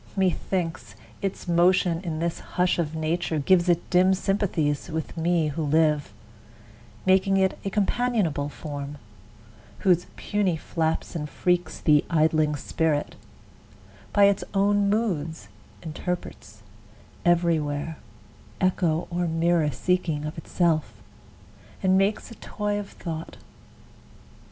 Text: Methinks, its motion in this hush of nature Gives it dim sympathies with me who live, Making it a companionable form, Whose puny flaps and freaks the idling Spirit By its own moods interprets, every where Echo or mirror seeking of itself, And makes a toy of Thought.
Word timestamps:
Methinks, 0.17 0.95
its 1.21 1.47
motion 1.47 2.01
in 2.03 2.17
this 2.17 2.39
hush 2.39 2.79
of 2.79 2.95
nature 2.95 3.37
Gives 3.37 3.69
it 3.69 3.87
dim 3.91 4.15
sympathies 4.15 4.89
with 4.89 5.15
me 5.15 5.49
who 5.49 5.61
live, 5.61 6.11
Making 7.05 7.37
it 7.37 7.59
a 7.63 7.69
companionable 7.69 8.49
form, 8.49 8.97
Whose 9.81 10.07
puny 10.15 10.57
flaps 10.57 11.15
and 11.15 11.29
freaks 11.29 11.79
the 11.79 12.03
idling 12.09 12.55
Spirit 12.55 13.13
By 14.11 14.23
its 14.23 14.43
own 14.55 14.89
moods 14.89 15.49
interprets, 15.83 16.63
every 17.23 17.59
where 17.59 17.97
Echo 18.59 19.07
or 19.11 19.27
mirror 19.27 19.69
seeking 19.69 20.25
of 20.25 20.35
itself, 20.35 20.93
And 21.83 21.95
makes 21.95 22.31
a 22.31 22.35
toy 22.41 22.79
of 22.79 22.89
Thought. 22.89 23.37